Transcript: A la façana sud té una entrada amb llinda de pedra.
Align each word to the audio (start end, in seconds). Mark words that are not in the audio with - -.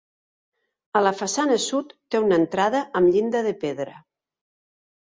A 0.99 1.01
la 1.03 1.11
façana 1.19 1.59
sud 1.67 1.93
té 2.15 2.23
una 2.25 2.41
entrada 2.45 2.85
amb 3.03 3.13
llinda 3.19 3.47
de 3.51 3.57
pedra. 3.67 3.97